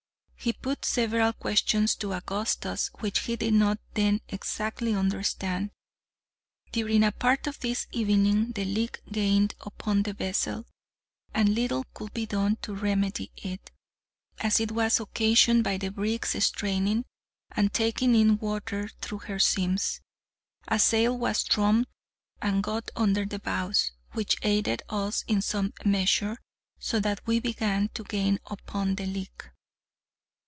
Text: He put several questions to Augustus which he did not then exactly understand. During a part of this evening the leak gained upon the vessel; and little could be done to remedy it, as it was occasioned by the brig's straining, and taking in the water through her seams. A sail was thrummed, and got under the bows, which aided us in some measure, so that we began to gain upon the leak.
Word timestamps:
He 0.43 0.53
put 0.53 0.85
several 0.85 1.33
questions 1.33 1.93
to 1.97 2.13
Augustus 2.15 2.89
which 2.97 3.19
he 3.25 3.35
did 3.35 3.53
not 3.53 3.77
then 3.93 4.21
exactly 4.27 4.95
understand. 4.95 5.69
During 6.71 7.03
a 7.03 7.11
part 7.11 7.45
of 7.45 7.59
this 7.59 7.85
evening 7.91 8.53
the 8.53 8.65
leak 8.65 9.03
gained 9.11 9.53
upon 9.61 10.01
the 10.01 10.13
vessel; 10.13 10.65
and 11.31 11.49
little 11.53 11.83
could 11.93 12.15
be 12.15 12.25
done 12.25 12.55
to 12.63 12.73
remedy 12.73 13.31
it, 13.37 13.69
as 14.39 14.59
it 14.59 14.71
was 14.71 14.99
occasioned 14.99 15.63
by 15.63 15.77
the 15.77 15.89
brig's 15.91 16.43
straining, 16.43 17.05
and 17.51 17.71
taking 17.71 18.15
in 18.15 18.27
the 18.29 18.33
water 18.33 18.89
through 18.99 19.19
her 19.19 19.37
seams. 19.37 20.01
A 20.67 20.79
sail 20.79 21.15
was 21.19 21.43
thrummed, 21.43 21.85
and 22.41 22.63
got 22.63 22.89
under 22.95 23.25
the 23.25 23.37
bows, 23.37 23.91
which 24.13 24.37
aided 24.41 24.81
us 24.89 25.23
in 25.27 25.43
some 25.43 25.71
measure, 25.85 26.39
so 26.79 26.99
that 26.99 27.27
we 27.27 27.39
began 27.39 27.89
to 27.89 28.03
gain 28.03 28.39
upon 28.47 28.95
the 28.95 29.05
leak. 29.05 29.43